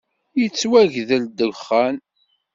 [0.39, 1.95] Yettwagdel ddexxan!